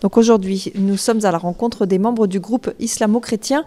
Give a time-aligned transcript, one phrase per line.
[0.00, 3.64] Donc aujourd'hui, nous sommes à la rencontre des membres du groupe islamo-chrétien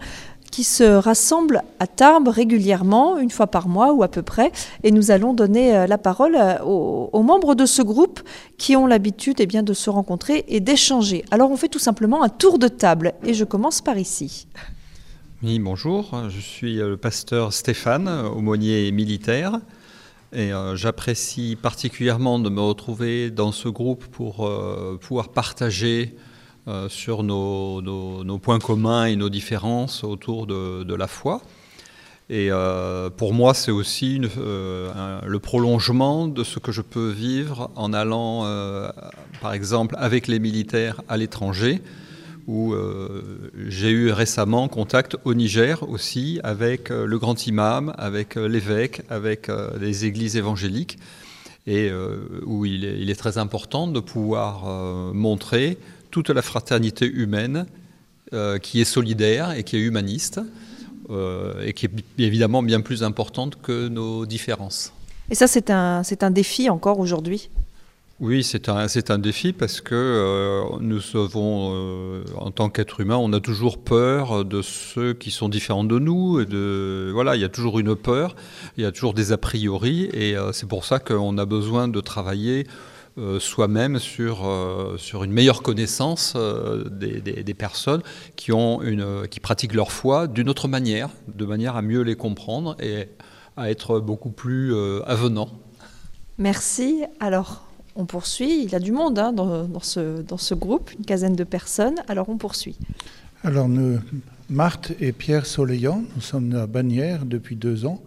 [0.50, 4.52] qui se rassemblent à Tarbes régulièrement, une fois par mois ou à peu près,
[4.84, 8.20] et nous allons donner euh, la parole euh, aux, membres de ce groupe
[8.56, 11.24] qui ont l'habitude eh de se rencontrer et d'échanger.
[11.32, 14.46] Alors on fait tout simplement un tour de table, et je commence par ici.
[15.42, 19.58] Oui, bonjour, je suis le pasteur Stéphane, aumônier militaire.
[20.32, 26.16] Et euh, j'apprécie particulièrement de me retrouver dans ce groupe pour euh, pouvoir partager
[26.66, 31.42] euh, sur nos, points communs et nos différences autour de, la foi.
[32.30, 32.48] Et
[33.18, 38.44] pour moi, c'est aussi le prolongement de ce que je peux vivre en allant,
[39.42, 41.82] par exemple, avec les militaires à l'étranger
[42.46, 48.36] où euh, j'ai eu récemment contact au Niger aussi avec euh, le grand imam, avec
[48.36, 50.98] euh, l'évêque, avec les églises évangéliques,
[51.66, 51.90] et
[52.44, 54.66] où il est, très important de pouvoir
[55.14, 55.78] montrer
[56.10, 57.64] toute la fraternité humaine
[58.60, 60.40] qui est solidaire et qui est humaniste,
[61.10, 64.92] et qui est évidemment bien plus importante que nos différences.
[65.30, 67.48] Et ça, c'est un, un défi encore aujourd'hui?
[68.24, 73.18] Oui, c'est un, un, défi parce que euh, nous savons, euh, en tant qu'être humain,
[73.18, 76.42] on a toujours peur de ceux qui sont différents de nous.
[76.46, 78.34] De, voilà, il y a toujours une peur,
[78.78, 81.86] il y a toujours des a priori, et euh, c'est pour ça qu'on a besoin
[81.86, 82.66] de travailler
[83.38, 84.38] soi-même sur,
[84.96, 86.36] sur une meilleure connaissance
[86.90, 88.02] des, des, personnes
[88.34, 92.16] qui, ont une, qui pratiquent leur foi d'une autre manière, de manière à mieux les
[92.16, 93.06] comprendre et
[93.56, 94.74] à être beaucoup plus
[95.06, 95.48] avenant.
[96.38, 97.04] Merci.
[97.20, 97.62] Alors,
[97.96, 98.62] on poursuit.
[98.64, 101.96] Il y a du monde hein, dans, ce, groupe, une quinzaine de personnes.
[102.08, 102.76] Alors on poursuit.
[103.42, 103.98] Alors nous,
[104.48, 108.02] Marthe et Pierre Soleillant, nous sommes à Bagnères depuis deux ans,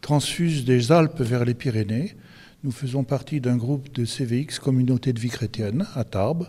[0.00, 2.16] transfuses des Alpes vers les Pyrénées.
[2.64, 6.48] Nous faisons partie d'un groupe de CVX, Communauté de vie chrétienne, à Tarbes,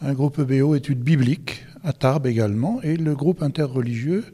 [0.00, 4.24] un groupe EBO études bibliques, à Tarbes également, et le groupe interreligieux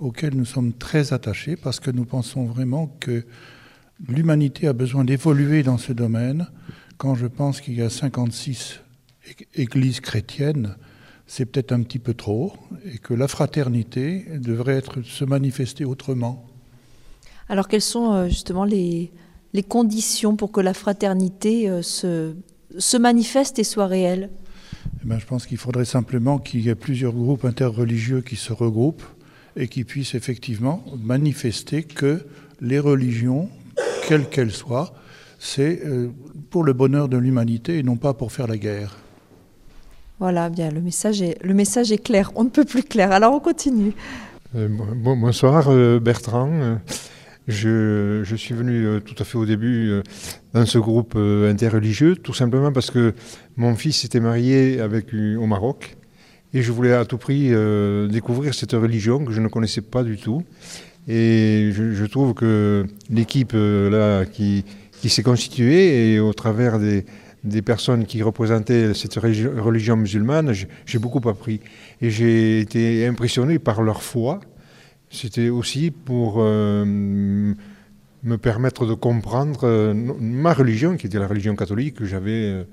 [0.00, 3.24] auquel nous sommes très attachés parce que nous pensons vraiment que
[4.08, 6.48] l'humanité a besoin d'évoluer dans ce domaine
[7.02, 8.78] quand je pense qu'il y a 56
[9.56, 10.76] églises chrétiennes,
[11.26, 12.52] c'est peut-être un petit peu trop,
[12.84, 16.46] et que la fraternité devrait être, se manifester autrement.
[17.48, 19.10] Alors quelles sont euh, justement les,
[19.52, 22.36] les conditions pour que la fraternité euh, se,
[22.78, 24.30] se manifeste et soit réelle?
[25.02, 28.52] Eh ben, Je pense qu'il faudrait simplement qu'il y ait plusieurs groupes interreligieux qui se
[28.52, 29.02] regroupent
[29.56, 32.24] et qui puissent effectivement manifester que
[32.60, 33.48] les religions,
[34.06, 34.94] quelles qu'elles soient,
[35.44, 36.08] c'est euh,
[36.50, 38.96] pour le bonheur de l'humanité et non pas pour faire la guerre.
[40.20, 43.10] Voilà, bien, le message est, le message est clair, on ne peut plus clair.
[43.10, 43.92] Alors on continue.
[44.54, 46.78] Euh, bonsoir euh, Bertrand.
[47.48, 50.00] Je, je, suis venu tout à fait au début
[50.54, 53.14] dans ce groupe interreligieux, tout simplement parce que
[53.56, 55.96] mon fils était marié avec, au Maroc
[56.54, 57.50] et je voulais à tout prix
[58.08, 60.44] découvrir cette religion que je ne connaissais pas du tout.
[61.08, 64.64] Et je, je trouve que l'équipe là qui,
[65.02, 67.04] qui s'est constitué et au travers des,
[67.62, 70.54] personnes qui représentaient cette religion musulmane,
[70.86, 71.58] j'ai beaucoup appris.
[72.00, 74.38] Et j'ai été impressionné par leur foi.
[75.10, 81.56] C'était aussi pour euh, me permettre de comprendre euh, ma religion, qui était la religion
[81.56, 82.64] catholique que j'avais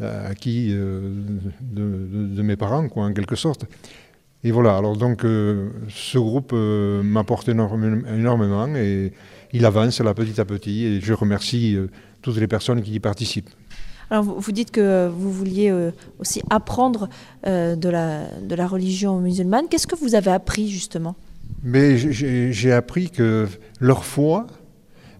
[0.00, 3.66] euh, acquis de, mes parents, quoi, en quelque sorte.
[4.44, 9.12] Et voilà, alors donc ce groupe m'apporte énormément et
[9.54, 11.88] il avance là petit à petit et je remercie euh,
[12.20, 13.50] toutes les personnes qui y participent.
[14.10, 17.08] Alors vous dites que vous vouliez euh, aussi apprendre
[17.46, 19.66] euh, de, la, de la religion musulmane.
[19.70, 21.14] Qu'est-ce que vous avez appris justement?
[21.62, 23.46] Mais j'ai appris que
[23.80, 24.46] leur foi,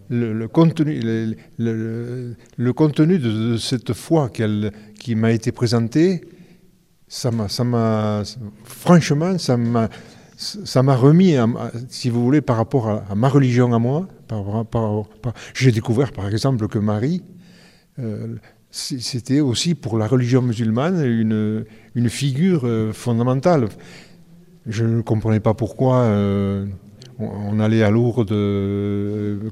[0.09, 0.99] le, contenu,
[1.57, 6.21] le, le, contenu de, cette foi qui m'a été présentée,
[7.07, 8.23] ça m'a,
[8.63, 9.89] franchement, ça m'a,
[10.37, 11.35] ça m'a remis,
[11.89, 14.07] si vous voulez, par rapport à, ma religion à moi.
[15.53, 17.23] J'ai découvert, par exemple, que Marie,
[17.99, 18.35] euh,
[18.71, 21.65] c'était aussi pour la religion musulmane une,
[21.95, 23.69] une figure euh, fondamentale.
[24.65, 26.65] Je ne comprenais pas pourquoi euh,
[27.19, 28.33] on, allait à Lourdes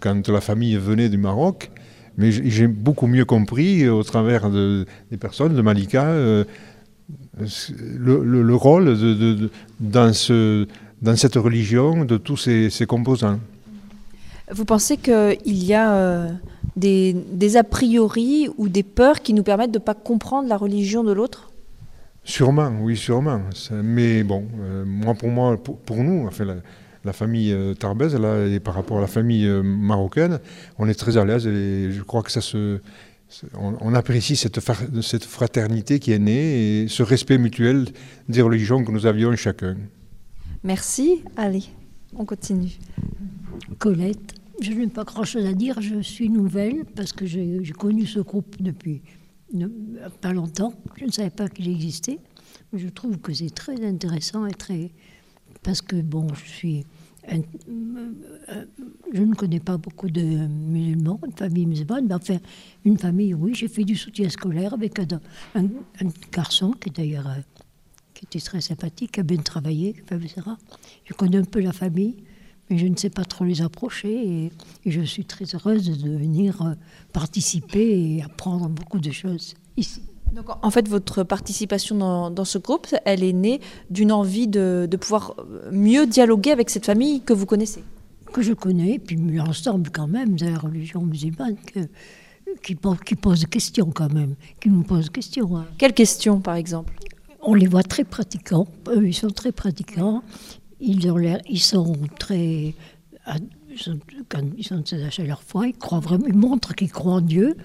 [0.01, 1.71] quand la famille venait du Maroc,
[2.17, 6.07] mais j'ai beaucoup mieux compris au travers des personnes, de Malika
[7.37, 9.49] le, rôle de,
[9.79, 10.67] dans, ce,
[11.01, 13.39] dans cette religion de tous ses, composants.
[14.51, 16.29] Vous pensez qu'il y a euh,
[16.75, 20.57] des, des, a priori ou des peurs qui nous permettent de ne pas comprendre la
[20.57, 21.51] religion de l'autre?
[22.23, 23.41] Sûrement, oui, sûrement.
[23.71, 26.45] Mais bon, euh, moi, pour moi, pour, nous, enfin,
[27.03, 27.73] la, famille euh,
[28.19, 30.39] là, et par rapport à la famille marocaine,
[30.77, 32.79] on est très à l'aise et je crois que ça se,
[33.55, 34.59] on, apprécie cette,
[35.01, 37.87] cette, fraternité qui est née et ce respect mutuel
[38.29, 39.77] des religions que nous avions chacun.
[40.63, 41.23] Merci.
[41.35, 41.63] Allez,
[42.15, 42.77] on continue.
[43.79, 45.81] Colette, je n'ai pas grand-chose à dire.
[45.81, 49.01] Je suis nouvelle parce que j'ai connu ce groupe depuis
[50.21, 50.73] pas longtemps.
[50.97, 52.19] Je ne savais pas qu'il existait.
[52.73, 54.91] Je trouve que c'est très intéressant et très.
[55.61, 56.85] Parce que, bon, je suis
[59.13, 62.37] je ne connais pas beaucoup de musulmans, une famille musulmane, mais enfin,
[62.83, 63.53] une famille, oui.
[63.53, 65.07] J'ai fait du soutien scolaire avec un,
[66.31, 67.41] garçon qui d'ailleurs euh,
[68.13, 70.41] qui était très sympathique, qui a bien travaillé, etc.
[71.05, 72.17] Je connais un peu la famille,
[72.69, 74.51] mais je ne sais pas trop les approcher et,
[74.85, 76.73] je suis très heureuse de venir euh,
[77.13, 80.01] participer et apprendre beaucoup de choses ici.
[80.33, 85.35] Donc, en fait, votre participation dans, ce groupe, elle est née d'une envie de, pouvoir
[85.71, 87.83] mieux dialoguer avec cette famille que vous connaissez
[88.31, 91.55] Que je connais, puis l'ensemble quand même de la religion musulmane
[92.63, 95.55] qui, qui pose des questions quand même, qui nous pose des questions.
[95.55, 95.65] Hein.
[95.77, 96.93] Quelles questions, par exemple?
[97.41, 100.23] On les voit très pratiquants, eux, ils sont très pratiquants,
[100.79, 102.73] ils, ont ils sont très...
[103.69, 103.99] Ils sont,
[104.29, 107.55] quand ils sont à leur foi, ils croient vraiment, ils montrent qu'ils croient en Dieu.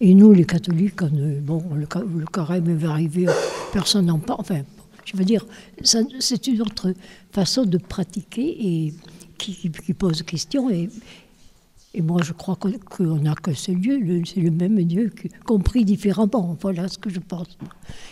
[0.00, 1.02] Et nous, les catholiques,
[1.42, 1.86] bon, le,
[2.26, 3.26] carême va arriver,
[3.72, 4.40] personne n'en parle.
[4.40, 4.62] Enfin,
[5.04, 5.46] je veux dire,
[5.82, 6.92] c'est une autre
[7.30, 8.94] façon de pratiquer et
[9.38, 10.68] qui, pose question.
[10.70, 10.90] Et,
[12.02, 15.10] moi, je crois qu'on n'a que ce Dieu, c'est le même Dieu,
[15.46, 16.58] compris différemment.
[16.60, 17.56] Voilà ce que je pense.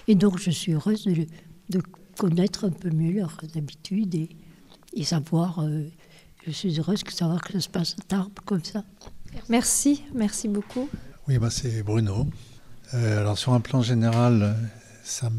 [0.08, 1.80] Et donc, je suis heureuse de,
[2.16, 4.28] connaître un peu mieux leurs habitudes et,
[4.94, 5.58] et savoir.
[5.58, 5.82] Euh,
[6.46, 8.84] je suis heureuse de savoir que ça se passe à Tarbes comme ça.
[9.48, 10.88] Merci, merci beaucoup.
[11.26, 12.26] Oui, bah, c'est Bruno.
[12.92, 14.56] Euh, alors sur un plan général,
[15.04, 15.30] ça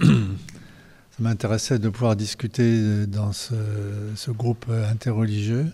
[1.18, 5.66] m'intéressait de pouvoir discuter dans ce, groupe interreligieux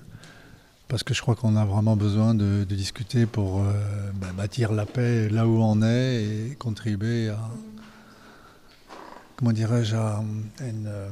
[0.89, 3.73] parce que je crois qu'on a vraiment besoin de, discuter pour euh,
[4.15, 7.51] bah, bâtir la paix là où on est et contribuer à
[9.37, 11.11] comment dirais-je une euh,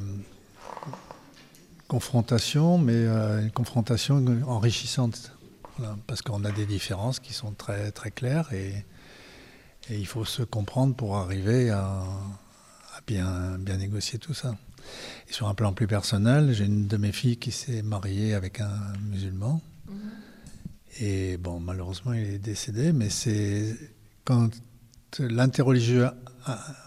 [1.88, 5.33] confrontation, mais une confrontation enrichissante
[6.06, 8.84] parce qu'on a des différences qui sont très, très claires et,
[9.90, 12.04] il faut se comprendre pour arriver à,
[13.06, 14.56] bien, bien négocier tout ça.
[15.28, 18.60] Et sur un plan plus personnel, j'ai une de mes filles qui s'est mariée avec
[18.60, 19.60] un musulman.
[19.86, 21.02] Mm-hmm.
[21.04, 23.76] Et bon, malheureusement, il est décédé, mais c'est
[24.24, 24.48] quand
[25.18, 26.08] l'interreligieux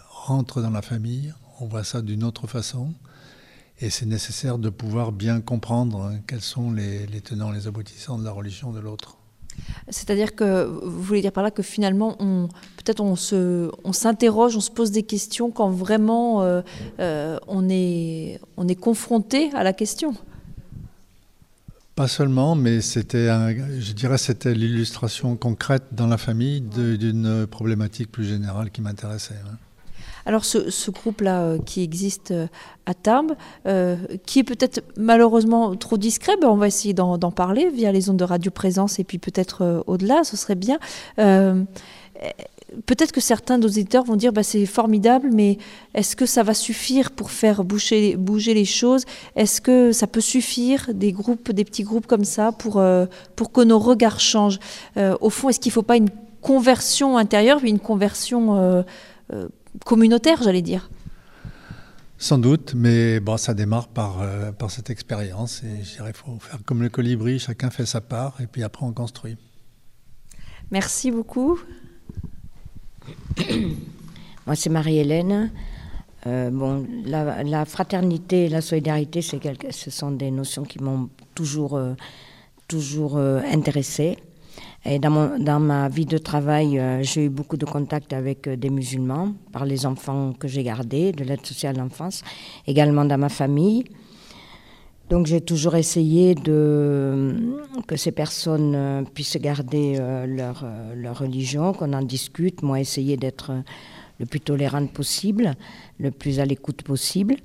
[0.08, 2.92] rentre dans la famille, on voit ça d'une autre façon.
[3.80, 8.24] Et c'est nécessaire de pouvoir bien comprendre hein, quels sont les, tenants, les aboutissants de
[8.24, 9.16] la religion de l'autre.
[9.88, 14.56] C'est-à-dire que vous voulez dire par là que finalement, on, peut-être on, se, on s'interroge,
[14.56, 16.62] on se pose des questions quand vraiment euh,
[17.00, 20.14] euh, on, est, on est confronté à la question.
[21.94, 23.26] Pas seulement, mais c'était,
[23.80, 29.34] je dirais, c'était l'illustration concrète dans la famille d'une problématique plus générale qui m'intéressait.
[29.44, 29.56] Hein.
[30.28, 32.48] Alors ce, groupe-là euh, qui existe euh,
[32.84, 33.32] à Tarbes,
[33.66, 33.96] euh,
[34.26, 38.18] qui est peut-être malheureusement trop discret, ben, on va essayer d'en parler via les ondes
[38.18, 40.78] de radio présence et puis peut-être au-delà, ce serait bien.
[42.84, 45.56] Peut-être que certains auditeurs vont dire bah, c'est formidable, mais
[45.94, 48.18] est-ce que ça va suffire pour faire bouger,
[48.52, 49.04] les choses?
[49.34, 52.82] Est-ce que ça peut suffire des groupes, des petits groupes comme ça pour,
[53.34, 54.58] pour que nos regards changent?
[54.96, 56.10] Au fond, est-ce qu'il ne faut pas une
[56.42, 58.84] conversion intérieure, une conversion
[59.84, 60.90] communautaire, j'allais dire.
[62.20, 65.62] Sans doute, mais bon, ça démarre par, euh, par cette expérience.
[65.62, 68.64] Et je dirais, il faut faire comme le colibri, chacun fait sa part, et puis
[68.64, 69.36] après on construit.
[70.72, 71.60] Merci beaucoup.
[74.46, 75.52] Moi, c'est Marie-Hélène.
[76.26, 81.76] Euh, bon, la, fraternité et la solidarité, c'est ce sont des notions qui m'ont toujours,
[81.76, 81.94] euh,
[82.66, 84.18] toujours intéressée.
[84.84, 89.34] Dans, ma vie de travail, euh, j'ai eu beaucoup de contacts avec euh, des musulmans,
[89.52, 92.22] par les enfants que j'ai gardés, de l'aide sociale à l'enfance,
[92.66, 93.84] également dans ma famille.
[95.10, 100.64] Donc j'ai toujours essayé de, que ces personnes euh, puissent garder leur,
[101.18, 102.62] religion, qu'on en discute.
[102.62, 103.52] Moi, essayer d'être
[104.20, 105.54] le plus tolérante possible,
[105.98, 107.36] le plus à l'écoute possible.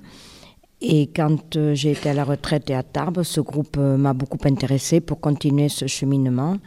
[0.80, 5.00] Et quand j'ai été à la retraite et à Tarbes, ce groupe m'a beaucoup intéressé
[5.00, 6.58] pour continuer ce cheminement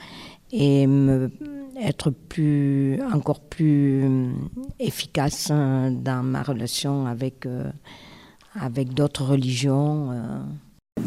[0.51, 1.30] et me,
[1.82, 4.30] être plus, encore plus euh,
[4.80, 7.63] efficace hein, dans ma relation avec, euh,
[8.60, 10.12] avec d'autres religions.
[10.12, 10.39] Euh.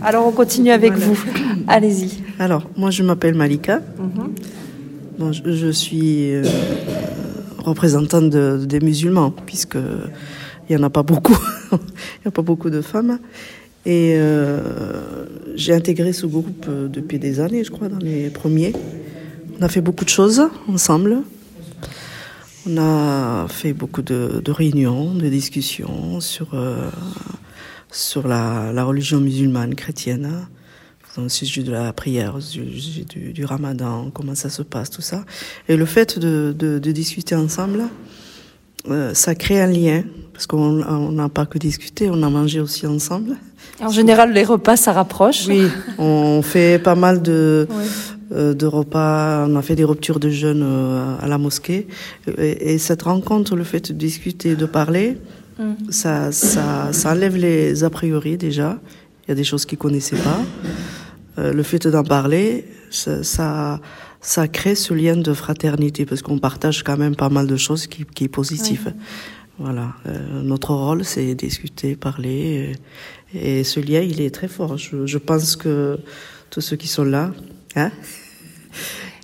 [0.03, 1.19] Alors on continue avec vous.
[1.67, 2.23] Allez-y.
[2.39, 3.81] Alors, moi je m'appelle Malika.
[5.19, 6.33] bon, je, suis
[7.59, 9.79] représentante des musulmans, puisque
[10.69, 11.39] il n'y en a pas beaucoup.
[11.73, 11.79] il
[12.25, 13.19] n'y a pas beaucoup de femmes.
[13.85, 14.17] Et
[15.57, 18.73] j'ai intégré ce groupe depuis des années, je crois, dans les premiers.
[19.61, 21.19] On a fait beaucoup de choses ensemble.
[22.67, 26.89] On a fait beaucoup de, réunions, de discussions sur, euh,
[27.93, 30.47] sur la, religion musulmane chrétienne,
[31.19, 35.27] au sujet de la prière, au sujet du, ramadan, comment ça se passe, tout ça.
[35.69, 37.83] Et le fait de, de, discuter ensemble,
[38.89, 42.87] euh, ça crée un lien, parce qu'on n'a pas que discuté, on a mangé aussi
[42.87, 43.37] ensemble.
[43.79, 45.47] En général, les repas, ça rapproche.
[45.49, 45.67] Oui,
[45.99, 47.69] on fait pas mal de,
[48.31, 51.89] de repas, on a fait des ruptures de jeûne euh, à la mosquée.
[52.39, 55.17] Et, cette rencontre, le fait de discuter, de parler,
[55.59, 55.91] mm.
[55.91, 58.79] ça, ça, ça, enlève les a priori déjà.
[59.25, 60.41] Il y a des choses qu'ils connaissaient pas.
[61.39, 63.81] Euh, le fait d'en parler, ça, ça,
[64.21, 67.87] ça, crée ce lien de fraternité parce qu'on partage quand même pas mal de choses
[67.87, 68.87] qui, qui est positif.
[69.59, 69.93] Voilà,
[70.43, 72.73] notre rôle, c'est discuter, parler,
[73.35, 74.79] et, ce lien, il est très fort.
[74.79, 75.99] Je, je pense que
[76.49, 77.33] tous ceux qui sont là,
[77.77, 77.91] hein,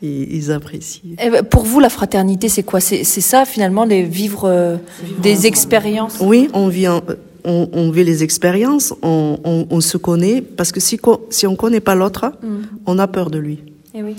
[0.02, 1.10] ils, apprécient.
[1.22, 2.80] Eh ben, pour vous, la fraternité, c'est quoi?
[2.80, 4.76] C'est ça, finalement, les vivre, euh,
[5.22, 6.18] des expériences?
[6.20, 7.02] Oui, on vit, on,
[7.72, 10.98] on, vit les expériences, on, on, on, se connaît, parce que si,
[11.30, 12.56] si on ne connaît pas l'autre, mm.
[12.86, 13.60] on a peur de lui.
[13.94, 14.16] Et, eh oui.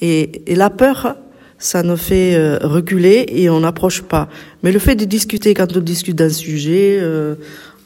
[0.00, 1.16] et, et la peur,
[1.58, 4.28] ça nous fait euh, reculer et on n'approche pas.
[4.62, 7.34] Mais le fait de discuter, quand on discute d'un sujet, euh,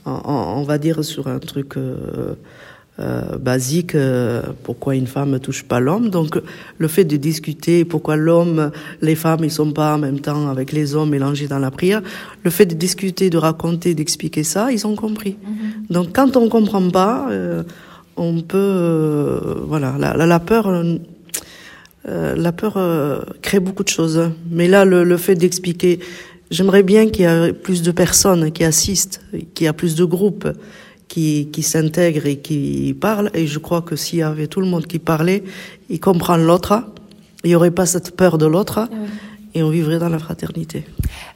[0.05, 2.35] on, on, va dire sur un truc euh,
[2.99, 6.11] basique, euh, pourquoi une femme ne touche pas l'homme.
[6.11, 6.39] Donc
[6.79, 8.71] le fait de discuter pourquoi l'homme,
[9.01, 12.03] les femmes, ils sont pas en même temps avec les hommes mélangés dans la prière,
[12.43, 15.37] le fait de discuter, de raconter, d'expliquer ça, ils ont compris.
[15.43, 15.87] Mhm.
[15.89, 17.63] Donc quand on comprend pas, euh,
[18.17, 20.71] on peut, voilà, la, la, peur.
[22.05, 22.79] la peur
[23.41, 24.31] crée beaucoup de choses.
[24.51, 25.99] Mais là, le, le fait d'expliquer,
[26.51, 29.23] j'aimerais bien qu'il y ait plus de personnes qui assistent,
[29.55, 30.47] qu'il y ait plus de groupes,
[31.13, 33.31] qui, qui s'intègre et qui parle.
[33.35, 35.45] Et je crois que s'il y avait tout le monde qui parlait,
[35.91, 36.85] il comprend l'autre,
[37.45, 38.89] il n'y aurait pas cette peur de l'autre.
[39.55, 40.87] Et on vivrait dans la fraternité.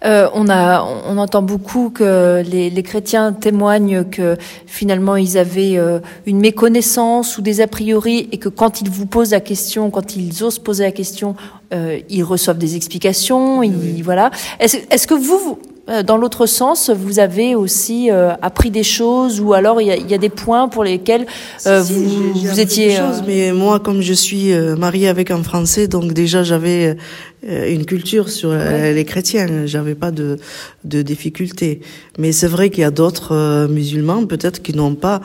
[0.06, 5.76] Euh, on, a, on entend beaucoup que les, les, chrétiens témoignent que finalement ils avaient
[5.76, 9.90] euh, une méconnaissance ou des a priori et que quand ils vous posent la question,
[9.90, 11.37] quand ils osent poser la question,
[11.75, 13.62] euh, ils reçoivent des explications.
[13.62, 14.30] Ils, voilà.
[14.59, 15.59] Est-ce est que vous,
[16.04, 20.18] dans l'autre sens, vous avez aussi euh, appris des choses ou alors il y, a,
[20.18, 21.26] des points pour lesquels
[21.66, 22.88] euh, vous, vous étiez.
[22.88, 26.96] Des choses, mais moi, comme je suis mariée avec un Français, donc déjà j'avais
[27.42, 29.66] une culture sur les chrétiens.
[29.66, 30.38] J'avais pas de,
[30.82, 31.80] de difficultés.
[32.18, 35.20] Mais c'est vrai qu'il y a d'autres musulmans peut-être qui n'ont pas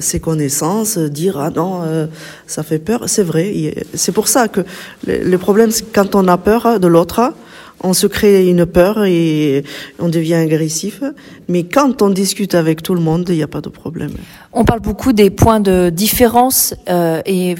[0.00, 2.08] ces connaissances, dire ah non,
[2.46, 3.04] ça fait peur.
[3.06, 3.74] C'est vrai.
[3.94, 4.60] C'est pour ça que
[5.06, 7.32] le, le problème, c'est quand on a peur de l'autre
[7.82, 9.64] on se crée une peur et
[9.98, 11.02] on devient agressif.
[11.48, 14.12] Mais quand on discute avec tout le monde, il n'y a pas de problème.
[14.52, 17.54] On parle beaucoup des points de différence euh, et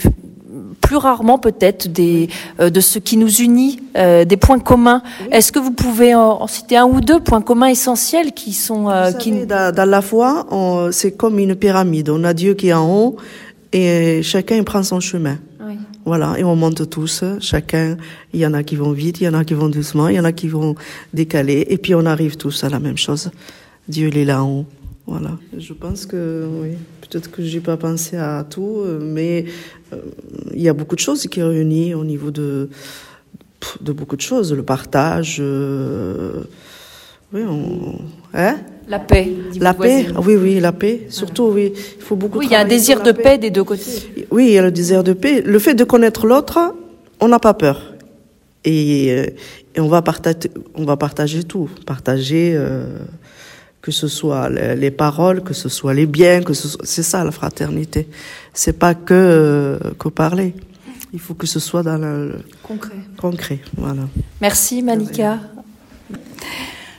[0.80, 2.28] plus rarement peut-être des
[2.60, 5.02] euh, de ce qui nous unit, euh, des points communs.
[5.32, 9.46] Est-ce que vous pouvez en, citer un ou deux points communs essentiels qui sont qui...
[9.46, 10.46] dans, dans, la foi,
[10.92, 12.08] c'est comme une pyramide.
[12.08, 13.16] On a Dieu qui est en haut
[13.72, 15.38] et chacun prend son chemin.
[16.06, 17.96] Voilà, et on monte tous, chacun.
[18.32, 20.14] Il y en a qui vont vite, il y en a qui vont doucement, il
[20.14, 20.76] y en a qui vont
[21.12, 23.32] décaler, et puis on arrive tous à la même chose.
[23.88, 24.66] Dieu, il est là en haut.
[25.08, 25.36] Voilà.
[25.58, 29.46] Je pense que, oui, peut-être que j'ai pas pensé à tout, mais
[29.92, 29.96] euh,
[30.54, 32.70] il y a beaucoup de choses qui réunissent au niveau de,
[33.80, 34.52] beaucoup de choses.
[34.52, 36.44] Le partage, euh,
[37.32, 37.98] oui, on,
[38.32, 38.58] hein?
[38.88, 39.32] La paix.
[39.60, 41.06] La paix, oui, oui, la paix.
[41.10, 42.38] Surtout, oui, il faut beaucoup.
[42.38, 43.36] Oui, il y a un désir de paix.
[43.36, 44.26] des deux côtés.
[44.30, 45.42] Oui, il y a le désir de paix.
[45.44, 46.74] Le fait de connaître l'autre,
[47.20, 47.94] on n'a pas peur.
[48.64, 49.26] Et, euh,
[49.74, 52.98] et, on va partager, on va partager tout, partager euh,
[53.80, 57.30] que ce soit les, paroles, que ce soit les biens, que ce c'est ça la
[57.30, 58.08] fraternité.
[58.52, 60.54] C'est pas que euh, que parler.
[61.12, 62.96] Il faut que ce soit dans le concret.
[63.16, 64.02] Concret, voilà.
[64.40, 65.38] Merci Malika.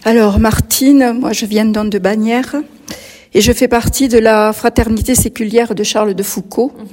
[0.08, 2.56] Alors Martine, moi je viens donc de Bagnères
[3.34, 6.72] et je fais partie de la fraternité séculière de Charles de Foucault.
[6.78, 6.86] Mhm.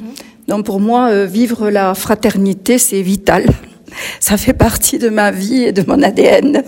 [0.48, 3.46] Donc pour moi, euh, vivre la fraternité, c'est vital.
[4.18, 6.64] Ça fait partie de ma vie et de mon ADN.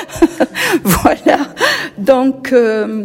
[0.84, 1.38] voilà.
[1.96, 3.04] Donc, euh,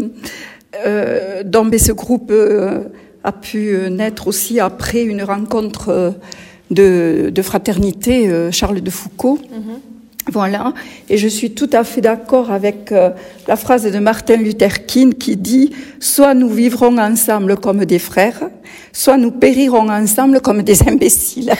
[0.85, 2.83] euh, donc ce groupe euh,
[3.23, 6.15] a pu naître aussi après une rencontre
[6.69, 9.39] de, de fraternité Charles de Foucault.
[9.53, 9.96] Mhm.
[10.31, 10.73] Voilà,
[11.09, 13.11] et je suis tout à fait d'accord avec euh,
[13.47, 18.41] la phrase de Martin Luther King qui dit soit nous vivrons ensemble comme des frères,
[18.91, 21.53] soit nous périrons ensemble comme des imbéciles.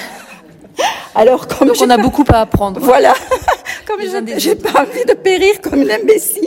[1.16, 2.82] Alors comme Donc on a beaucoup à apprendre.
[2.82, 3.14] Voilà,
[3.88, 4.02] comme
[4.38, 6.44] j'ai pas envie de périr comme une imbécile.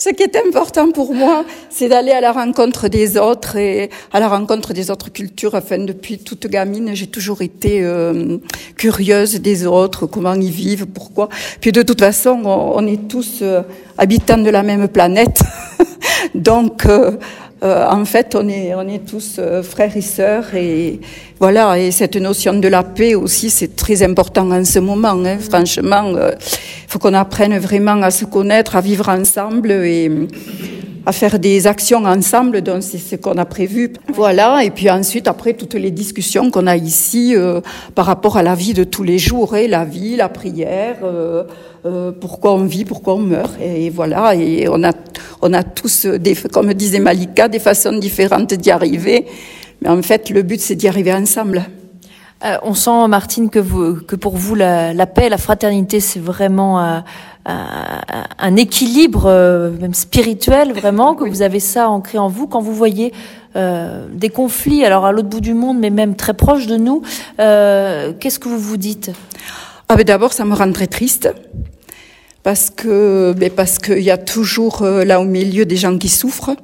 [0.00, 4.18] Ce qui est important pour moi, c'est d'aller à la rencontre des autres et à
[4.18, 5.54] la rencontre des autres cultures.
[5.54, 8.38] Enfin, depuis toute gamine, j'ai toujours été euh,
[8.78, 11.28] curieuse des autres, comment ils vivent, pourquoi.
[11.60, 13.60] Puis de toute façon, on, est tous euh,
[13.98, 15.42] habitants de la même planète.
[16.34, 17.18] Donc, euh,
[17.62, 21.00] euh, en fait, on est, on est tous euh, frères et sœurs et
[21.40, 21.78] voilà.
[21.78, 25.16] Et cette notion de la paix aussi, c'est très important en ce moment.
[25.24, 25.38] Hein.
[25.38, 26.32] Franchement, il euh,
[26.86, 30.10] faut qu'on apprenne vraiment à se connaître, à vivre ensemble et
[31.06, 32.60] à faire des actions ensemble.
[32.60, 33.92] Donc, c'est ce qu'on a prévu.
[34.14, 34.62] Voilà.
[34.62, 37.34] Et puis ensuite, après toutes les discussions qu'on a ici
[37.94, 40.98] par rapport à la vie de tous les jours, et hein, la vie, la prière.
[41.86, 43.52] Euh, pourquoi on vit, pourquoi on meurt.
[43.60, 44.92] Et, voilà, et on a,
[45.40, 49.24] on a tous, des, comme disait Malika, des façons différentes d'y arriver.
[49.82, 51.64] Mais en fait, le but, c'est d'y arriver ensemble.
[52.44, 56.20] Euh, on sent, Martine, que, vous, que pour vous, la, la paix, la fraternité, c'est
[56.20, 57.00] vraiment euh,
[57.46, 62.46] un équilibre, euh, même spirituel, vraiment, que vous avez ça ancré en vous.
[62.46, 63.12] Quand vous voyez
[63.56, 67.02] euh, des conflits, alors à l'autre bout du monde, mais même très proche de nous,
[67.36, 69.10] qu'est-ce que vous vous dites?
[69.88, 71.28] Ah ben D'abord, ça me rend très triste
[72.42, 76.08] parce que ben parce qu'il y a toujours euh, là au milieu des gens qui
[76.08, 76.54] souffrent.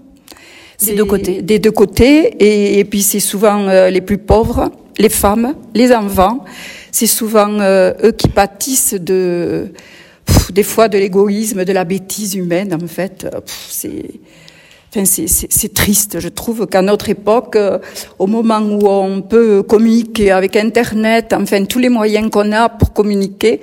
[0.85, 1.43] Des deux côtés.
[1.43, 2.79] Des deux côtés.
[2.79, 6.45] Et, puis c'est souvent euh, les plus pauvres, les femmes, les enfants.
[6.91, 9.73] C'est souvent euh, eux qui pâtissent de
[10.53, 12.75] des fois de l'égoïsme, de la bêtise humaine.
[12.75, 13.27] En fait,
[13.69, 14.05] c'est
[14.95, 16.21] Enfin, c'est triste.
[16.21, 17.59] Je trouve qu'à notre époque,
[18.19, 22.95] au moment où on peut communiquer avec Internet, enfin tous les moyens qu'on a pour
[22.95, 23.61] communiquer,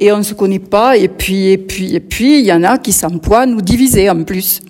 [0.00, 0.96] et on ne se connaît pas.
[0.96, 4.08] Et puis, et puis, et puis, il y en a qui s'emploient à nous diviser
[4.08, 4.60] en plus.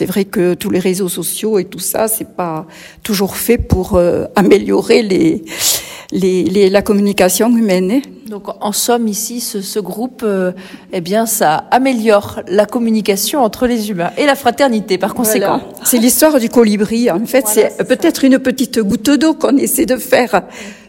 [0.00, 2.66] C'est vrai que tous les réseaux sociaux et tout ça, c'est pas
[3.02, 5.44] toujours fait pour euh, améliorer les,
[6.10, 7.90] les, les, la communication humaine.
[7.90, 8.00] Hein.
[8.26, 10.52] Donc, en somme, ici, ce, ce groupe, euh,
[10.94, 15.60] eh bien, ça améliore la communication entre les humains et la fraternité, par conséquent.
[15.84, 17.10] C'est l'histoire du colibri.
[17.10, 20.44] En fait, c'est peut-être une petite goutte d'eau qu'on essaie de faire,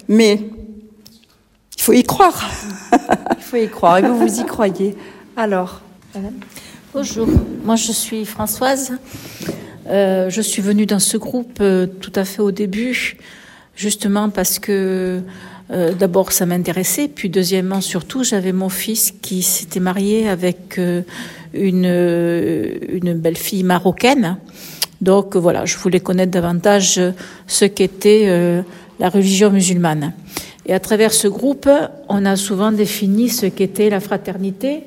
[0.07, 0.39] mais
[1.75, 2.49] il faut y croire.
[2.93, 3.97] Il faut y croire.
[3.97, 4.95] Et vous, vous y croyez.
[5.35, 5.81] Alors,
[6.93, 7.25] Bonjour,
[7.63, 8.91] moi je suis Françoise.
[9.88, 13.15] Euh, je suis venue dans ce groupe euh, tout à fait au début,
[13.77, 15.22] justement parce que
[15.72, 20.81] euh, d'abord ça m'intéressait, puis deuxièmement surtout j'avais mon fils qui s'était marié avec
[21.53, 24.35] une, une belle fille marocaine.
[25.00, 27.00] Donc voilà, je voulais connaître davantage
[27.48, 28.63] ce qu'était
[29.00, 30.11] la religion musulmane.
[30.65, 31.70] Et à travers ce groupe,
[32.09, 34.83] on a souvent défini ce qu'était la fraternité.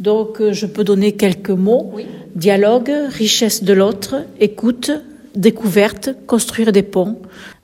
[0.00, 1.92] Donc, euh, je peux donner quelques mots.
[2.34, 4.90] Dialogue, richesse de l'autre, écoute,
[5.34, 7.18] découverte, construire des ponts.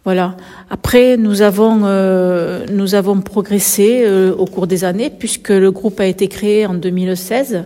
[0.05, 0.37] Voilà.
[0.71, 6.01] Après, nous avons euh, nous avons progressé euh, au cours des années puisque le groupe
[6.01, 7.65] a été créé en 2016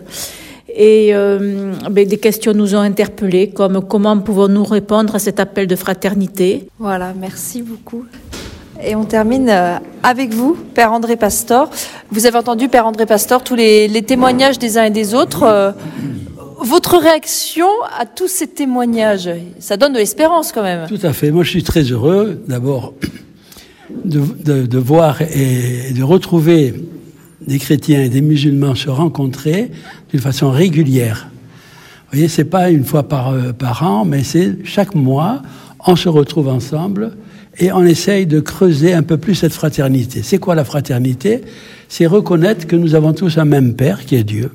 [0.79, 5.75] et ben, des questions nous ont interpellés comme comment pouvons-nous répondre à cet appel de
[5.75, 6.67] fraternité?
[6.77, 8.05] Voilà, merci beaucoup.
[8.83, 11.69] Et on termine euh, avec vous, Père André Pastor.
[12.11, 15.43] Vous avez entendu, Père André Pastor, tous les, témoignages des uns et des autres.
[15.43, 15.71] Euh,
[16.59, 20.87] votre réaction à tous ces témoignages, ça donne de l'espérance quand même.
[20.87, 21.31] Tout à fait.
[21.31, 22.93] Moi, je suis très heureux, d'abord,
[24.05, 26.73] de, voir et de retrouver
[27.45, 29.71] des chrétiens et des musulmans se rencontrer
[30.09, 31.29] d'une façon régulière.
[31.31, 35.41] Vous voyez, c'est pas une fois par, euh, par an, mais c'est chaque mois,
[35.85, 37.13] on se retrouve ensemble
[37.59, 40.21] et on essaye de creuser un peu plus cette fraternité.
[40.23, 41.41] C'est quoi la fraternité?
[41.89, 44.51] C'est reconnaître que nous avons tous un même Père qui est Dieu.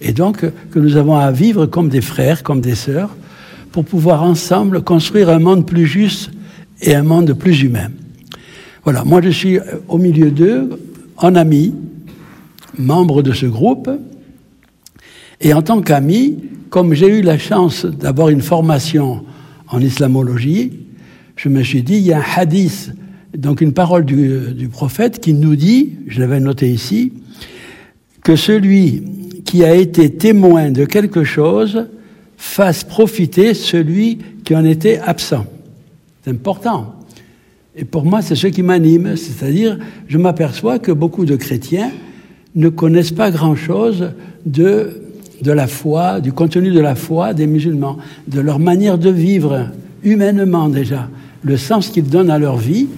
[0.00, 3.14] Et donc que nous avons à vivre comme des frères, comme des sœurs,
[3.70, 6.30] pour pouvoir ensemble construire un monde plus juste
[6.82, 7.88] et un monde plus humain.
[8.84, 10.70] Voilà, moi je suis au milieu d'eux,
[11.16, 11.72] en ami,
[12.76, 13.88] membre de ce groupe,
[15.40, 16.36] et en tant qu'ami,
[16.68, 19.24] comme j'ai eu la chance d'avoir une formation
[19.68, 20.72] en islamologie,
[21.42, 22.92] je me suis dit, il y a un hadith,
[23.36, 27.12] donc une parole du, prophète qui nous dit, je l'avais noté ici,
[28.22, 29.02] que celui
[29.44, 31.86] qui a été témoin de quelque chose
[32.36, 35.44] fasse profiter celui qui en était absent.
[36.22, 36.94] C'est important.
[37.74, 41.90] Et pour moi, c'est ce qui m'anime, c'est-à-dire, je m'aperçois que beaucoup de chrétiens
[42.54, 44.12] ne connaissent pas grand-chose
[44.46, 44.90] de,
[45.44, 47.96] la foi, du contenu de la foi des musulmans,
[48.28, 49.70] de leur manière de vivre,
[50.04, 51.08] humainement déjà
[51.42, 52.88] le sens qu'ils donnent à leur vie,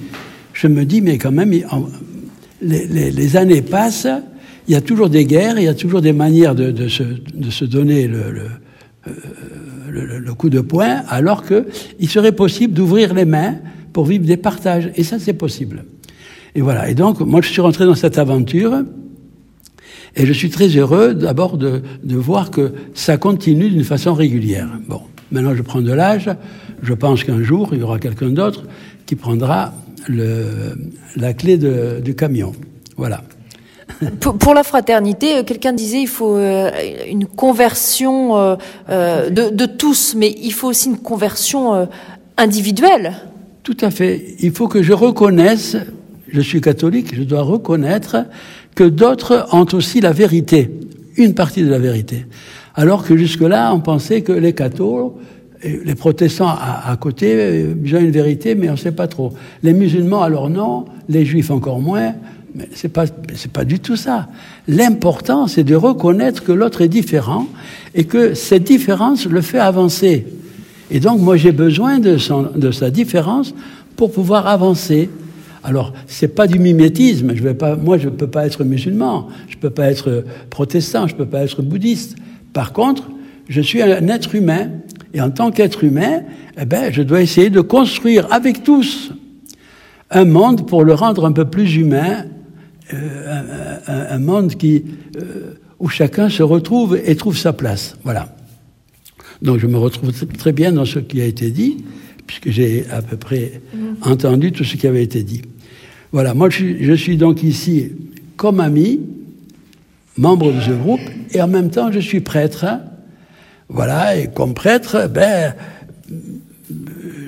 [0.52, 1.52] je me dis, mais quand même,
[2.60, 4.08] les, années passent,
[4.68, 8.08] il y a toujours des guerres, il y a toujours des manières de, se, donner
[8.08, 8.48] euh,
[9.90, 13.56] le, coup de poing, alors qu'il serait possible d'ouvrir les mains
[13.92, 14.90] pour vivre des partages.
[14.96, 15.84] Et ça, c'est possible.
[16.54, 16.88] Et voilà.
[16.88, 18.84] Et donc, moi, je suis rentré dans cette aventure.
[20.16, 24.68] Et je suis très heureux d'abord de voir que ça continue d'une façon régulière.
[24.86, 25.00] Bon,
[25.34, 26.30] maintenant je prends de l'âge,
[26.84, 28.64] je pense qu'un jour il y aura quelqu'un d'autre
[29.06, 29.72] qui prendra
[30.08, 30.76] le,
[31.16, 32.52] la clé de, du camion.
[32.96, 33.22] Voilà.
[34.20, 36.70] Pour, pour la fraternité, euh, quelqu'un disait il faut euh,
[37.08, 38.56] une conversion euh,
[38.88, 41.88] euh, de, de tous, mais il faut aussi une conversion
[42.36, 43.14] individuelle.
[43.62, 44.36] Tout à fait.
[44.40, 45.76] Il faut que je reconnaisse,
[46.28, 48.16] je suis catholique, je dois reconnaître
[48.74, 50.70] que d'autres ont aussi la vérité,
[51.16, 52.26] une partie de la vérité.
[52.74, 55.16] Alors que jusque-là, on pensait que les cathos,
[55.84, 59.32] les protestants à, côté, ils ont une vérité, mais on ne sait pas trop.
[59.62, 62.14] Les musulmans, alors non, les juifs encore moins.
[62.54, 64.28] Mais c'est pas, c'est pas du tout ça.
[64.68, 67.48] L'important, c'est de reconnaître que l'autre est différent
[67.94, 70.26] et que cette différence le fait avancer.
[70.90, 73.54] Et donc, moi, j'ai besoin de, son, de sa différence
[73.96, 75.10] pour pouvoir avancer.
[75.64, 77.32] Alors, c'est pas du mimétisme.
[77.34, 81.16] Je vais pas, moi, je peux pas être musulman, je peux pas être protestant, je
[81.16, 82.16] peux pas être bouddhiste.
[82.52, 83.10] Par contre,
[83.48, 84.68] je suis un être humain,
[85.14, 86.22] et en tant qu'être humain,
[86.60, 89.12] eh ben, je dois essayer de construire avec tous
[90.10, 92.24] un monde pour le rendre un peu plus humain,
[92.92, 94.84] euh, un, monde qui,
[95.16, 97.96] euh, où chacun se retrouve et trouve sa place.
[98.02, 98.36] Voilà.
[99.40, 101.78] Donc je me retrouve très bien dans ce qui a été dit,
[102.26, 103.78] puisque j'ai à peu près mmh.
[104.10, 105.42] entendu tout ce qui avait été dit.
[106.10, 107.92] Voilà, moi je suis, je suis donc ici
[108.36, 109.00] comme ami,
[110.16, 111.00] membre de ce groupe,
[111.32, 112.66] et en même temps je suis prêtre.
[113.68, 115.54] Voilà, et comme prêtre, ben,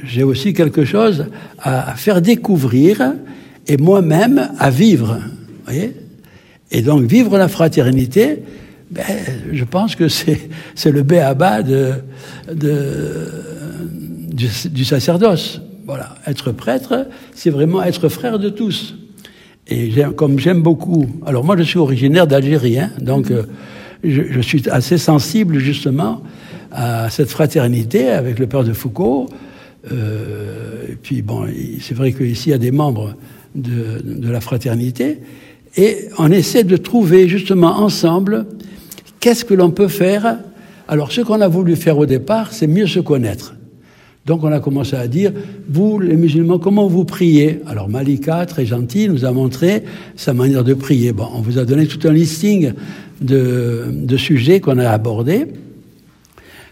[0.04, 1.26] j'ai aussi quelque chose
[1.58, 3.14] à faire découvrir
[3.66, 5.18] et moi-même à vivre.
[5.64, 5.94] Voyez
[6.70, 8.42] et donc vivre la fraternité,
[8.90, 9.04] ben,
[9.52, 10.48] je pense que c'est
[10.86, 11.92] le b à bas de,
[12.52, 13.28] de,
[14.32, 15.60] du, du, sacerdoce.
[15.86, 18.96] Voilà, être prêtre, c'est vraiment être frère de tous.
[19.68, 23.42] Et comme j'aime beaucoup, alors moi je suis originaire d'Algérie, hein, donc euh,
[24.04, 26.22] je, suis assez sensible justement
[26.70, 29.28] à cette fraternité avec le père de Foucault.
[29.92, 31.46] Euh, et puis bon,
[31.80, 33.14] c'est vrai qu'ici il y a des membres
[33.54, 35.20] de, de la fraternité,
[35.76, 38.46] et on essaie de trouver justement ensemble
[39.20, 40.38] qu'est-ce que l'on peut faire.
[40.88, 43.54] Alors ce qu'on a voulu faire au départ, c'est mieux se connaître.
[44.26, 45.32] Donc on a commencé à dire,
[45.68, 47.60] vous les musulmans, comment vous priez?
[47.66, 49.84] Alors Malika, très gentil, nous a montré
[50.16, 51.12] sa manière de prier.
[51.12, 52.72] Bon, on vous a donné tout un listing
[53.20, 55.46] de, de sujets qu'on a abordés.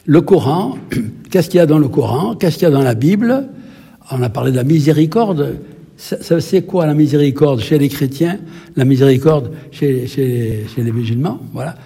[0.07, 0.77] Le Coran,
[1.31, 3.49] qu'est-ce qu'il y a dans le Coran Qu'est-ce qu'il y a dans la Bible?
[4.11, 5.59] On a parlé de la miséricorde.
[5.97, 8.39] C'est quoi la miséricorde chez les chrétiens
[8.77, 11.39] La miséricorde chez, chez, chez les musulmans?
[11.53, 11.77] Voilà.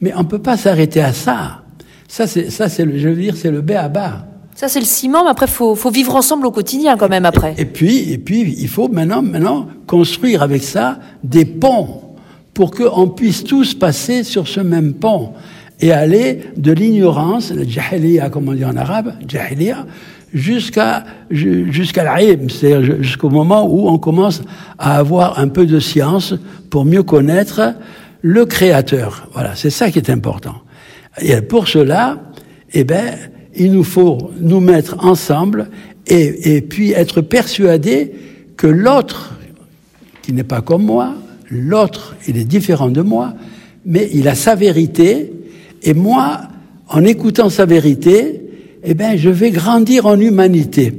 [0.00, 1.62] Mais on ne peut pas s'arrêter à ça.
[2.08, 4.26] Ça, c'est, ça, c'est le, je veux dire, c'est le b à bas.
[4.54, 7.26] Ça, c'est le ciment, mais après, il faut, faut, vivre ensemble au quotidien quand même
[7.26, 7.54] après.
[7.58, 12.05] Et, et, puis, et puis, il faut maintenant, maintenant construire avec ça des ponts
[12.56, 15.34] pour qu'on puisse tous passer sur ce même pont
[15.78, 19.84] et aller de l'ignorance, le jahiliya, comme on dit en arabe, jahiliya,
[20.32, 22.16] jusqu'à jusqu'à
[22.48, 24.40] c'est-à-dire jusqu'au moment où on commence
[24.78, 26.32] à avoir un peu de science
[26.70, 27.74] pour mieux connaître
[28.22, 29.28] le créateur.
[29.34, 30.54] Voilà, c'est ça qui est important.
[31.20, 32.22] Et pour cela,
[32.72, 33.16] eh ben,
[33.54, 35.68] il nous faut nous mettre ensemble
[36.06, 38.14] et, et puis être persuadé
[38.56, 39.34] que l'autre,
[40.22, 41.16] qui n'est pas comme moi,
[41.50, 43.34] l'autre, il est différent de moi,
[43.84, 45.32] mais il a sa vérité,
[45.82, 46.42] et moi,
[46.88, 48.42] en écoutant sa vérité,
[48.82, 50.92] eh ben, je vais grandir en humanité.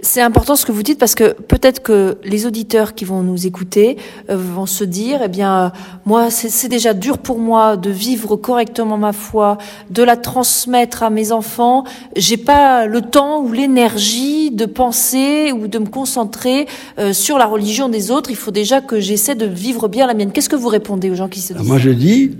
[0.00, 3.48] C'est important ce que vous dites parce que peut-être que les auditeurs qui vont nous
[3.48, 3.96] écouter
[4.30, 5.68] euh, vont se dire, eh bien, euh,
[6.06, 9.58] moi, c'est déjà dur pour moi de vivre correctement ma foi,
[9.90, 11.82] de la transmettre à mes enfants.
[12.14, 16.66] J'ai pas le temps ou l'énergie de penser ou de me concentrer
[17.00, 18.30] euh, sur la religion des autres.
[18.30, 20.30] Il faut déjà que j'essaie de vivre bien la mienne.
[20.30, 22.30] Qu'est-ce que vous répondez aux gens qui se disent Moi, je dis,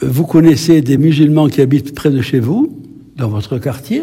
[0.00, 2.74] vous connaissez des musulmans qui habitent près de chez vous,
[3.16, 4.02] dans votre quartier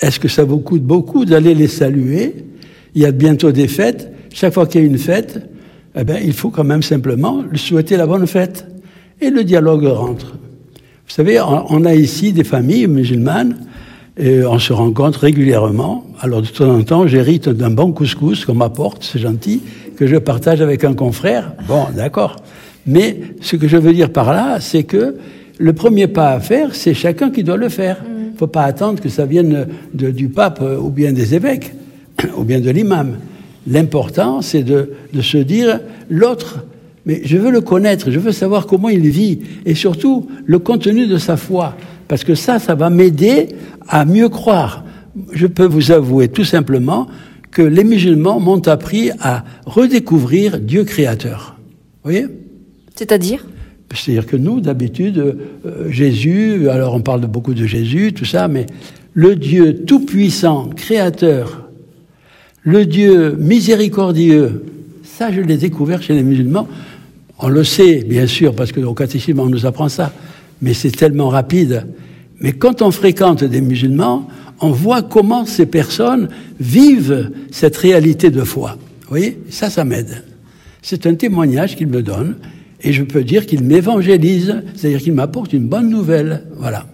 [0.00, 2.34] est-ce que ça vous coûte beaucoup d'aller les saluer?
[2.94, 4.10] Il y a bientôt des fêtes.
[4.32, 5.48] Chaque fois qu'il y a une fête,
[5.96, 8.66] eh ben, il faut quand même simplement lui souhaiter la bonne fête.
[9.20, 10.36] Et le dialogue rentre.
[11.06, 13.56] Vous savez, on a ici des familles musulmanes,
[14.16, 16.06] et on se rencontre régulièrement.
[16.20, 19.62] Alors de temps en temps, j'hérite d'un bon couscous qu'on m'apporte, c'est gentil,
[19.96, 21.52] que je partage avec un confrère.
[21.68, 22.36] Bon, d'accord.
[22.86, 25.16] Mais ce que je veux dire par là, c'est que
[25.58, 28.04] le premier pas à faire, c'est chacun qui doit le faire.
[28.34, 31.72] Ne faut pas attendre que ça vienne du pape ou bien des évêques
[32.36, 33.18] ou bien de l'imam.
[33.66, 36.64] L'important, c'est de, de, se dire l'autre,
[37.06, 41.06] mais je veux le connaître, je veux savoir comment il vit et surtout le contenu
[41.06, 41.76] de sa foi.
[42.08, 43.50] Parce que ça, ça va m'aider
[43.88, 44.84] à mieux croire.
[45.32, 47.06] Je peux vous avouer tout simplement
[47.52, 51.56] que les musulmans m'ont appris à redécouvrir Dieu créateur.
[52.02, 52.26] Vous voyez?
[52.96, 53.46] C'est-à-dire?
[53.94, 58.66] C'est-à-dire que nous, d'habitude, euh, Jésus, alors on parle beaucoup de Jésus, tout ça, mais
[59.14, 61.68] le Dieu tout-puissant, créateur,
[62.62, 64.64] le Dieu miséricordieux,
[65.02, 66.66] ça je l'ai découvert chez les musulmans.
[67.38, 70.12] On le sait, bien sûr, parce que au catéchisme on nous apprend ça,
[70.62, 71.86] mais c'est tellement rapide.
[72.40, 74.28] Mais quand on fréquente des musulmans,
[74.60, 76.28] on voit comment ces personnes
[76.58, 78.78] vivent cette réalité de foi.
[79.02, 80.24] Vous voyez, ça, ça m'aide.
[80.82, 82.36] C'est un témoignage qu'il me donne,
[82.84, 86.44] et je peux dire qu'il m'évangélise, c'est-à-dire qu'il m'apporte une bonne nouvelle.
[86.56, 86.84] Voilà.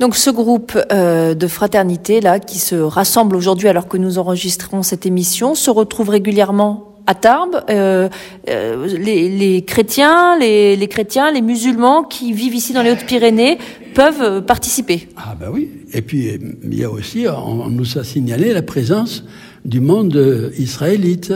[0.00, 4.82] Donc ce groupe euh, de fraternité là qui se rassemble aujourd'hui alors que nous enregistrons
[4.82, 7.62] cette émission se retrouve régulièrement à Tarbes.
[7.68, 8.08] Euh,
[8.48, 13.58] euh, les, les, chrétiens, les, les, chrétiens, les musulmans qui vivent ici dans les Hautes-Pyrénées
[13.94, 15.08] peuvent participer.
[15.18, 15.68] Ah ben oui.
[15.92, 19.24] Et puis il y a aussi, on, nous a signalé la présence
[19.66, 21.34] du monde israélite.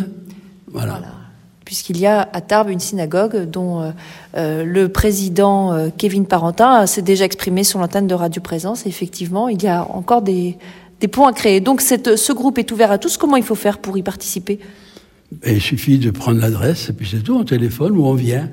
[0.73, 1.01] voilà.
[1.01, 1.24] voilà
[1.65, 3.91] puisqu'il y a à Tarbes une synagogue dont euh,
[4.37, 8.87] euh, le président euh, Kevin Parentin s'est déjà exprimé sur l'antenne de Radio Présence.
[8.87, 10.59] Et effectivement, il y a encore des,
[11.01, 11.61] des points à créer.
[11.61, 13.17] Donc cette, ce groupe est ouvert à tous.
[13.17, 14.59] Comment il faut faire pour y participer?
[15.47, 18.49] Il suffit de prendre l'adresse, et puis c'est tout, on téléphone ou on vient.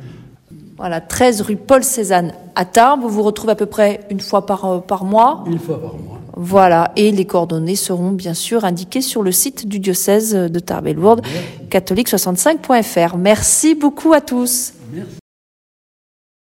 [0.77, 3.01] Voilà, 13 rue Paul Cézanne à Tarbes.
[3.01, 6.20] Vous vous retrouvez à peu près une fois par, par mois Une fois par mois.
[6.43, 10.87] Voilà, et les coordonnées seront bien sûr indiquées sur le site du diocèse de Tarbes
[10.87, 11.21] et Lourdes,
[11.69, 13.15] catholique65.fr.
[13.15, 14.73] Merci beaucoup à tous.
[14.91, 15.20] Merci.